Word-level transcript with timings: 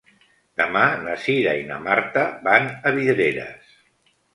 Demà 0.61 0.85
na 1.01 1.19
Cira 1.27 1.55
i 1.61 1.69
na 1.69 1.79
Marta 1.91 2.27
van 2.51 2.69
a 2.93 2.99
Vidreres. 3.01 3.83